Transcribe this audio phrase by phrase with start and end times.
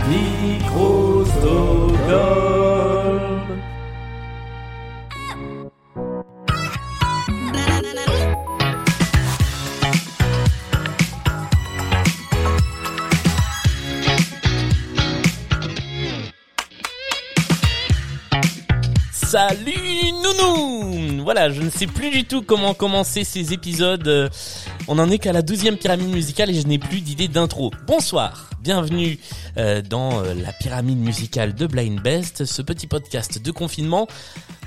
[0.00, 1.82] Microsoft.
[19.32, 24.30] Salut nounou Voilà, je ne sais plus du tout comment commencer ces épisodes.
[24.88, 27.70] On en est qu'à la douzième pyramide musicale et je n'ai plus d'idée d'intro.
[27.86, 29.18] Bonsoir, bienvenue
[29.56, 34.06] euh, dans euh, la pyramide musicale de Blind Best, ce petit podcast de confinement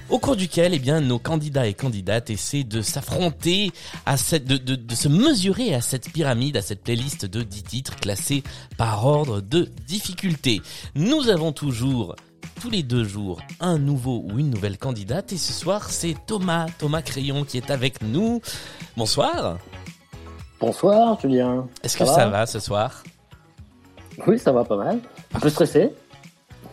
[0.09, 3.71] au cours duquel eh nos candidats et candidates essaient de s'affronter
[4.05, 8.43] à cette de, se mesurer à cette pyramide à cette playlist de 10 titres classés
[8.77, 10.61] par ordre de difficulté.
[10.95, 12.15] Nous avons toujours
[12.61, 16.67] tous les deux jours un nouveau ou une nouvelle candidate et ce soir c'est Thomas,
[16.77, 18.41] Thomas Crayon qui est avec nous.
[18.97, 19.57] Bonsoir.
[20.59, 21.67] Bonsoir Julien.
[21.83, 23.03] Est-ce que ça va ce soir?
[24.27, 24.99] Oui, ça va pas mal.
[25.33, 25.91] Un peu stressé?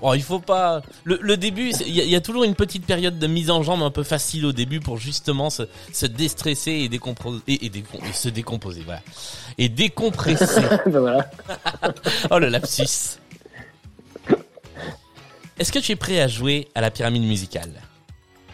[0.04, 0.82] Oh, il faut pas.
[1.04, 4.02] Le, début, il y, a toujours une petite période de mise en jambe un peu
[4.02, 5.62] facile au début pour justement se,
[5.92, 9.00] se déstresser et, et, se décomposer, voilà,
[9.58, 10.62] et décompresser.
[10.86, 11.30] ben voilà.
[12.32, 13.20] oh le lapsus.
[15.58, 17.70] Est-ce que tu es prêt à jouer à la pyramide musicale?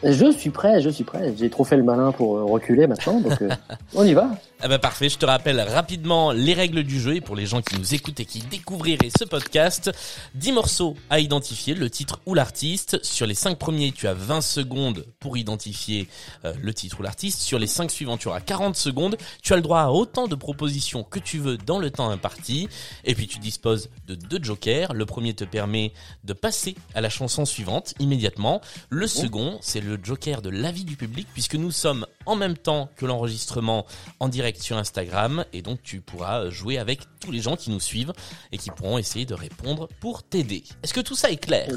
[0.03, 1.33] Je suis prêt, je suis prêt.
[1.37, 3.49] J'ai trop fait le malin pour euh, reculer maintenant, donc euh,
[3.95, 4.31] on y va.
[4.61, 7.63] Ah bah parfait, je te rappelle rapidement les règles du jeu et pour les gens
[7.63, 9.93] qui nous écoutent et qui découvriraient ce podcast,
[10.35, 12.99] 10 morceaux à identifier, le titre ou l'artiste.
[13.05, 16.09] Sur les 5 premiers, tu as 20 secondes pour identifier
[16.45, 17.41] euh, le titre ou l'artiste.
[17.41, 19.17] Sur les 5 suivants, tu auras 40 secondes.
[19.45, 22.69] Tu as le droit à autant de propositions que tu veux dans le temps imparti.
[23.05, 24.93] Et puis tu disposes de deux jokers.
[24.93, 25.93] Le premier te permet
[26.25, 28.61] de passer à la chanson suivante immédiatement.
[28.91, 32.91] Le second, c'est le joker de l'avis du public puisque nous sommes en même temps
[32.97, 33.87] que l'enregistrement
[34.21, 37.81] en direct sur Instagram et donc tu pourras jouer avec tous les gens qui nous
[37.81, 38.13] suivent
[38.53, 40.63] et qui pourront essayer de répondre pour t'aider.
[40.83, 41.69] Est-ce que tout ça est clair?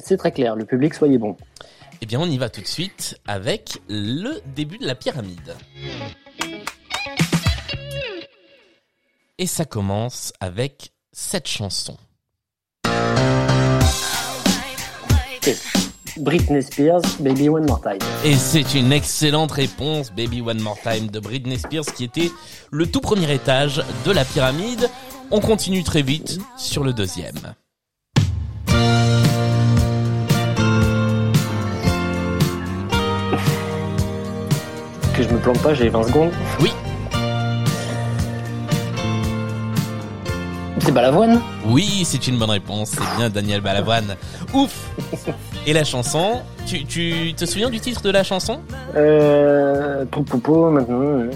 [0.00, 1.36] C'est très clair, le public soyez bon.
[2.00, 5.54] Eh bien on y va tout de suite avec le début de la pyramide.
[9.36, 11.96] Et ça commence avec cette chanson.
[16.18, 17.98] Britney Spears, Baby One More Time.
[18.24, 22.30] Et c'est une excellente réponse, Baby One More Time de Britney Spears, qui était
[22.70, 24.90] le tout premier étage de la pyramide.
[25.30, 27.54] On continue très vite sur le deuxième.
[35.14, 36.32] Que je me plante pas, j'ai 20 secondes.
[36.60, 36.72] Oui.
[40.80, 42.90] C'est Balavoine Oui, c'est une bonne réponse.
[42.90, 44.16] C'est bien Daniel Balavoine.
[44.52, 44.90] Ouf
[45.66, 48.60] Et la chanson tu, tu te souviens du titre de la chanson?
[48.94, 50.04] Euh.
[50.06, 51.00] Popo, maintenant.
[51.00, 51.30] Euh,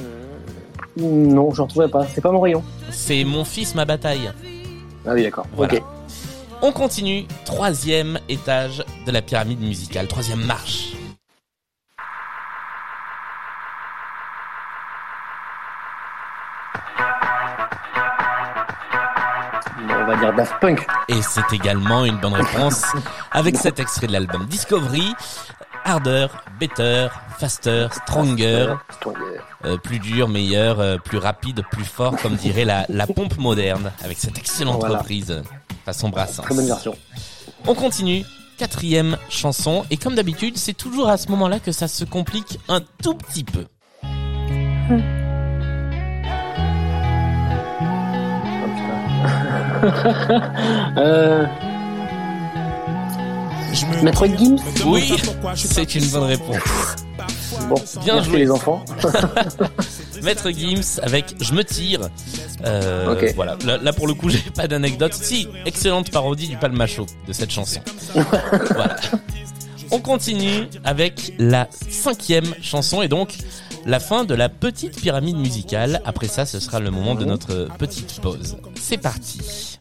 [0.96, 2.06] non, je ne retrouvais pas.
[2.12, 2.62] C'est pas mon rayon.
[2.90, 4.30] C'est Mon fils, ma bataille.
[5.06, 5.46] Ah oui, d'accord.
[5.56, 5.80] Ok.
[6.62, 7.26] On continue.
[7.44, 10.06] Troisième étage de la pyramide musicale.
[10.06, 10.92] Troisième marche.
[20.06, 20.86] On va dire Daft Punk.
[21.08, 22.84] Et c'est également une bonne réponse
[23.32, 25.14] avec cet extrait de l'album Discovery.
[25.84, 26.26] Harder,
[26.58, 27.08] better,
[27.38, 28.74] faster, stronger,
[29.64, 33.92] euh, plus dur, meilleur, euh, plus rapide, plus fort, comme dirait la, la pompe moderne,
[34.02, 35.42] avec cette excellente reprise
[35.84, 36.42] façon Brassens.
[36.42, 36.96] Très bonne version.
[37.68, 38.24] On continue,
[38.58, 42.80] quatrième chanson, et comme d'habitude, c'est toujours à ce moment-là que ça se complique un
[43.02, 43.66] tout petit peu.
[50.96, 51.46] euh...
[54.02, 55.12] Maître Gims Oui,
[55.54, 56.58] c'est une bonne réponse.
[57.68, 58.84] Bon, bien joué les enfants.
[60.22, 62.00] Maître Gims avec Je me tire.
[62.64, 63.56] Euh, Voilà.
[63.64, 65.14] Là, pour le coup, j'ai pas d'anecdote.
[65.14, 67.80] Si, excellente parodie du Palmacho de cette chanson.
[68.14, 68.96] voilà.
[69.90, 73.36] On continue avec la cinquième chanson et donc
[73.86, 76.00] la fin de la petite pyramide musicale.
[76.04, 78.56] Après ça, ce sera le moment de notre petite pause.
[78.74, 79.78] C'est parti.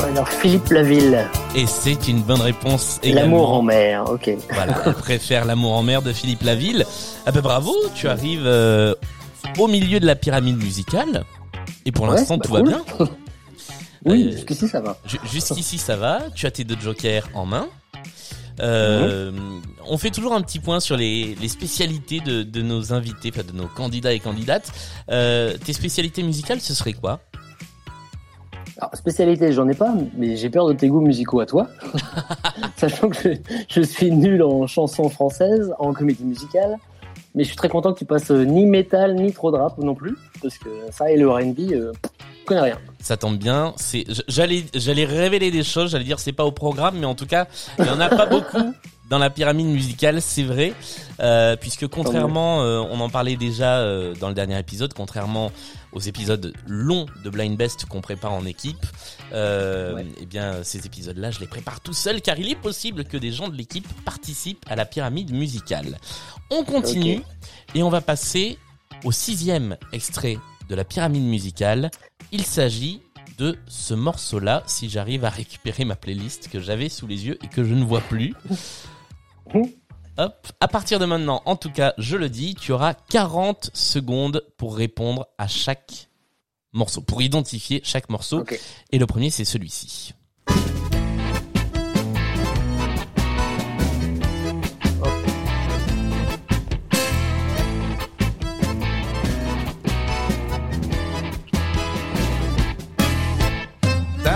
[0.00, 1.26] Alors Philippe Laville.
[1.54, 4.30] Et c'est une bonne réponse L'amour en mer, ok.
[4.52, 6.86] Voilà, elle préfère l'amour en mer de Philippe Laville.
[7.26, 8.94] Ah ben bravo, tu arrives euh,
[9.58, 11.24] au milieu de la pyramide musicale.
[11.84, 12.84] Et pour l'instant, bah tout va bien.
[14.04, 14.98] oui, euh, jusqu'ici ça va.
[15.24, 16.22] Jusqu'ici ça va.
[16.34, 17.68] Tu as tes deux jokers en main.
[18.60, 19.30] Euh,
[19.86, 23.46] On fait toujours un petit point sur les, les spécialités de, de, nos invités, enfin
[23.46, 24.72] de nos candidats et candidates.
[25.10, 27.20] Euh, tes spécialités musicales, ce serait quoi?
[28.80, 31.66] Alors, spécialité, j'en ai pas, mais j'ai peur de tes goûts musicaux à toi.
[32.76, 33.34] Sachant que
[33.68, 36.76] je, suis nul en chansons françaises, en comédie musicale,
[37.34, 39.78] Mais je suis très content que tu passes euh, ni métal ni trop de rap
[39.78, 41.92] non plus, parce que ça et le R&B, euh,
[42.40, 42.78] je connais rien.
[43.00, 43.74] Ça tombe bien.
[43.76, 45.90] C'est, j'allais, j'allais révéler des choses.
[45.92, 47.46] J'allais dire c'est pas au programme, mais en tout cas,
[47.78, 48.74] il y en a pas beaucoup
[49.08, 50.74] dans la pyramide musicale, c'est vrai,
[51.20, 55.50] euh, puisque contrairement, euh, on en parlait déjà euh, dans le dernier épisode, contrairement
[55.92, 58.84] aux épisodes longs de Blind Best qu'on prépare en équipe,
[59.32, 60.06] euh, Ouais.
[60.20, 63.32] eh bien ces épisodes-là, je les prépare tout seul, car il est possible que des
[63.32, 65.96] gens de l'équipe participent à la pyramide musicale.
[66.50, 67.22] On continue
[67.74, 68.58] et on va passer
[69.04, 70.36] au sixième extrait
[70.68, 71.90] de la pyramide musicale.
[72.32, 73.00] Il s'agit
[73.38, 77.48] de ce morceau-là, si j'arrive à récupérer ma playlist que j'avais sous les yeux et
[77.48, 78.34] que je ne vois plus.
[80.18, 84.44] Hop, à partir de maintenant, en tout cas, je le dis, tu auras 40 secondes
[84.56, 86.08] pour répondre à chaque
[86.72, 88.44] morceau, pour identifier chaque morceau.
[88.90, 90.14] Et le premier, c'est celui-ci.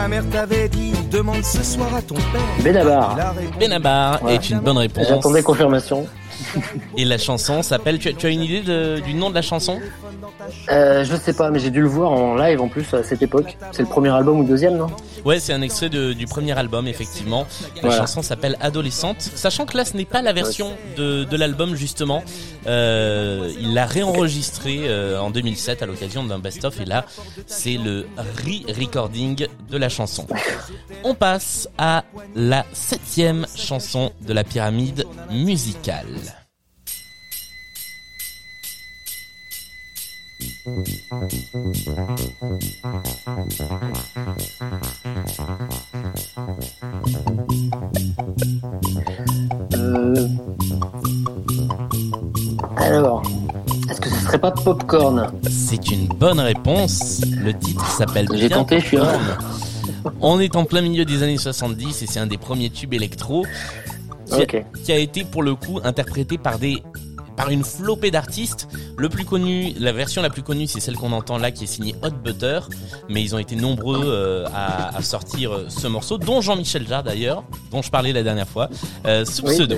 [0.02, 2.64] Ta mère t'avait dit, demande ce soir à ton père.
[2.64, 3.16] Benabar.
[3.60, 4.34] Benabar Voilà.
[4.34, 5.06] est une bonne réponse.
[5.08, 6.08] J'attendais confirmation.
[6.96, 7.98] Et la chanson s'appelle.
[7.98, 9.78] Tu, as- tu as une idée de- du nom de la chanson?
[10.70, 13.22] Euh, je sais pas, mais j'ai dû le voir en live en plus à cette
[13.22, 13.56] époque.
[13.72, 14.88] C'est le premier album ou le deuxième, non?
[15.24, 17.46] Ouais, c'est un extrait de- du premier album, effectivement.
[17.76, 17.96] La Voilà.
[17.98, 19.20] chanson s'appelle Adolescente.
[19.20, 22.22] Sachant que là, ce n'est pas la version de, de l'album, justement.
[22.66, 26.80] Euh, il l'a réenregistré euh, en 2007 à l'occasion d'un best-of.
[26.80, 27.04] Et là,
[27.46, 30.26] c'est le re-recording de la chanson.
[31.04, 36.06] On passe à la septième chanson de la pyramide musicale.
[49.74, 50.28] Euh...
[52.76, 53.22] Alors,
[53.90, 57.20] est-ce que ce serait pas Popcorn C'est une bonne réponse.
[57.36, 58.98] Le titre s'appelle J'ai tenté, je suis.
[60.20, 63.44] On est en plein milieu des années 70 et c'est un des premiers tubes électro
[64.26, 64.46] qui, a-
[64.84, 66.82] qui a été pour le coup interprété par des
[67.36, 68.68] par une flopée d'artistes.
[68.96, 71.66] Le plus connu, la version la plus connue, c'est celle qu'on entend là, qui est
[71.66, 72.60] signée Hot Butter.
[73.08, 77.02] Mais ils ont été nombreux euh, à, à sortir euh, ce morceau, dont Jean-Michel Jarre
[77.02, 78.68] d'ailleurs, dont je parlais la dernière fois,
[79.06, 79.54] euh, sous Oui.
[79.54, 79.76] pseudo.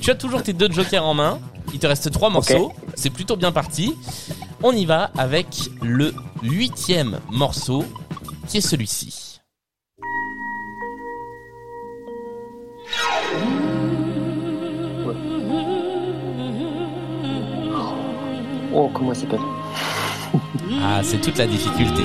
[0.00, 1.38] Tu as toujours tes deux jokers en main.
[1.72, 2.72] Il te reste trois morceaux.
[2.94, 3.94] C'est plutôt bien parti.
[4.62, 5.46] On y va avec
[5.82, 7.84] le huitième morceau,
[8.48, 9.23] qui est celui-ci.
[18.74, 19.40] Oh, comment il s'appelle
[20.82, 22.02] Ah, c'est toute la difficulté.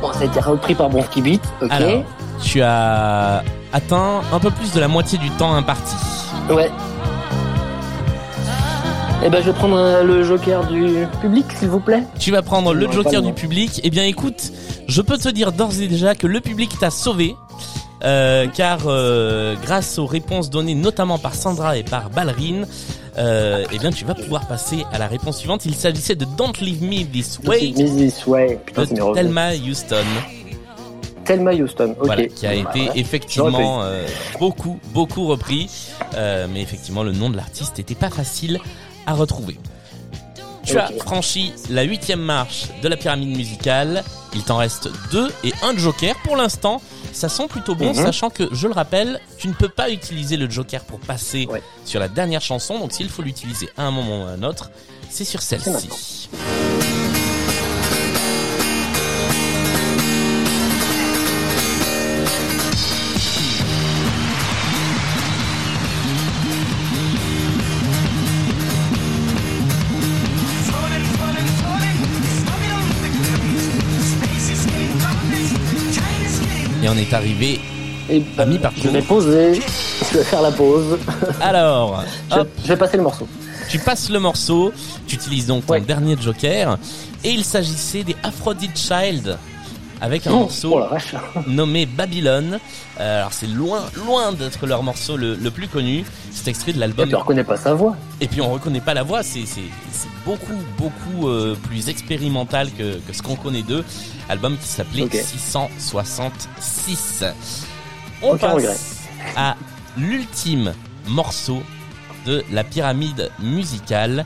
[0.00, 1.70] Bon, ça a été repris par Bronski Beat, ok.
[1.70, 2.02] Alors,
[2.42, 5.94] tu as atteint un peu plus de la moitié du temps imparti.
[6.50, 6.70] Ouais.
[9.22, 12.02] Eh ben, je vais prendre euh, le joker du public, s'il vous plaît.
[12.18, 13.80] Tu vas prendre le joker du public.
[13.84, 14.50] Eh bien, écoute,
[14.90, 17.36] je peux te dire d'ores et déjà que le public t'a sauvé.
[18.02, 22.66] euh, car euh, grâce aux réponses données notamment par Sandra et par Ballerine,
[23.18, 25.66] euh, eh bien tu vas pouvoir passer à la réponse suivante.
[25.66, 28.58] Il s'agissait de Don't Leave Me This Way This Way.
[28.64, 29.14] Putain, de.
[29.14, 30.04] Thelma Houston.
[31.24, 32.06] Thelma Houston, ok.
[32.06, 32.96] Voilà, qui a Bah, été voilà.
[32.96, 34.06] effectivement euh,
[34.38, 35.68] beaucoup, beaucoup repris.
[36.16, 38.58] Mais effectivement, le nom de l'artiste n'était pas facile
[39.06, 39.56] à retrouver.
[40.70, 44.04] Tu as franchi la huitième marche de la pyramide musicale.
[44.34, 46.80] Il t'en reste deux et un joker pour l'instant.
[47.12, 47.94] Ça sent plutôt bon, Mhm.
[48.04, 51.62] sachant que, je le rappelle, tu ne peux pas utiliser le joker pour passer Ouais.
[51.84, 52.78] sur la dernière chanson.
[52.78, 54.70] Donc s'il faut l'utiliser à un moment ou à un autre,
[55.10, 56.28] c'est sur celle-ci.
[76.82, 77.60] Et on est arrivé.
[78.08, 78.82] Et À mi-parcours.
[78.82, 79.54] Je vais poser.
[80.12, 80.98] Je vais faire la pause.
[81.40, 83.28] Alors, Je, hop, je vais passer le morceau.
[83.68, 84.72] Tu passes le morceau,
[85.06, 85.80] tu utilises donc ton Ouais.
[85.80, 86.76] dernier joker,
[87.22, 89.38] et il s'agissait des Aphrodite Child,
[90.00, 92.58] avec un Oh, morceau oh nommé Babylone.
[92.98, 96.04] Euh, alors c'est loin, loin d'être leur morceau le, le plus connu.
[96.32, 97.08] C'est extrait de Et l'album.
[97.08, 97.96] tu reconnais pas sa voix.
[98.20, 99.44] Et puis on reconnaît pas la voix, c'est
[100.24, 103.84] beaucoup beaucoup euh, plus expérimental que que ce qu'on connaît d'eux.
[104.28, 105.14] Album qui s'appelait Ok.
[105.14, 107.24] 666.
[108.22, 108.76] On Aucun passe regret.
[109.36, 109.56] à
[109.96, 110.72] l'ultime
[111.08, 111.62] morceau
[112.26, 114.24] de la pyramide musicale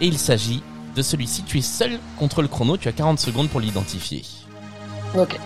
[0.00, 0.62] et il s'agit
[0.96, 1.42] de celui-ci.
[1.42, 4.22] Tu es seul contre le chrono, tu as 40 secondes pour l'identifier.
[5.16, 5.38] Ok.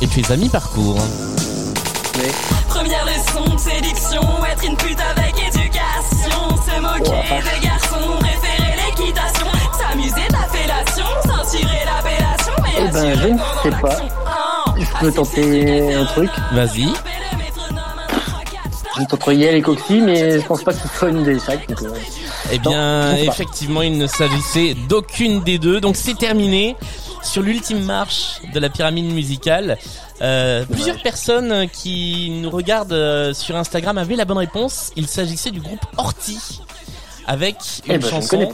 [0.00, 0.98] Et tu es à mi-parcours.
[2.16, 2.22] Oui.
[2.68, 5.21] Première leçon de séduction, être une pute avec
[12.92, 13.96] ben, je ne sais pas.
[14.78, 16.30] Je peux tenter un truc.
[16.52, 16.88] Vas-y.
[18.96, 21.82] Je entre Yel et Coxy, mais je pense pas que ce soit une des donc,
[21.82, 21.94] euh,
[22.52, 25.80] Eh bien, effectivement, il ne s'agissait d'aucune des deux.
[25.80, 26.76] Donc c'est terminé.
[27.22, 29.78] Sur l'ultime marche de la pyramide musicale,
[30.22, 34.90] euh, plusieurs personnes qui nous regardent euh, sur Instagram avaient la bonne réponse.
[34.96, 36.60] Il s'agissait du groupe Horty
[37.26, 37.56] avec
[37.86, 38.52] une Eh ben, je ne chanson.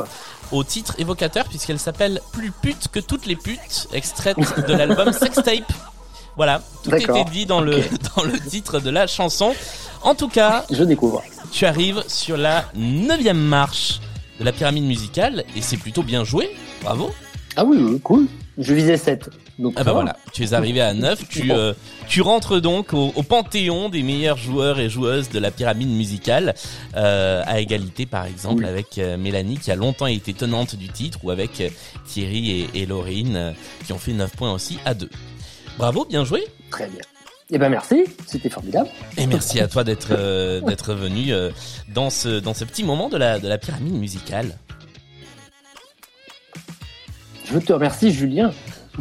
[0.53, 4.37] Au titre évocateur puisqu'elle s'appelle Plus pute que toutes les putes, extraite
[4.67, 5.73] de l'album Sextape.
[6.37, 7.83] Voilà, tout était dit dans le
[8.17, 9.55] dans le titre de la chanson.
[10.03, 11.23] En tout cas, Je découvre.
[11.51, 14.01] tu arrives sur la neuvième marche
[14.39, 16.55] de la pyramide musicale et c'est plutôt bien joué.
[16.83, 17.11] Bravo.
[17.61, 18.27] Ah oui, oui, cool.
[18.57, 19.31] Je visais 7.
[19.59, 21.75] Donc, Ah bah voilà, tu es arrivé à 9, tu, euh,
[22.07, 26.55] tu rentres donc au, au panthéon des meilleurs joueurs et joueuses de la pyramide musicale,
[26.97, 28.69] euh, à égalité par exemple Oui.
[28.71, 31.69] avec euh, Mélanie qui a longtemps été tenante du titre ou avec euh,
[32.07, 35.09] Thierry et, et Laurine qui ont fait 9 points aussi à 2.
[35.79, 37.01] Bravo, bien joué Très bien.
[37.51, 38.89] Eh ben merci, c'était formidable.
[39.17, 41.51] et merci à toi d'être euh, d'être venu euh,
[41.95, 44.57] dans ce dans ce petit moment de la de la pyramide musicale.
[47.51, 48.53] Je te remercie, Julien.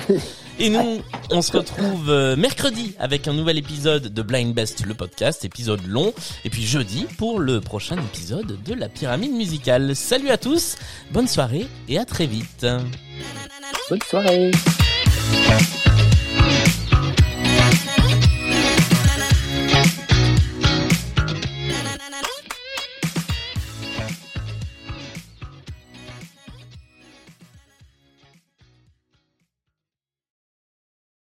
[0.60, 4.96] Et nous, on se retrouve euh, mercredi avec un nouvel épisode de Blind Best, le
[4.96, 6.13] podcast, épisode long.
[6.46, 9.96] Et puis jeudi pour le prochain épisode de la pyramide musicale.
[9.96, 10.75] Salut à tous,
[11.12, 12.66] bonne soirée et à très vite.
[13.89, 14.51] Bonne soirée.